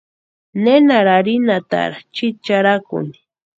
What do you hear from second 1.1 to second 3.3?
arhinhataraa chiti charhakuni.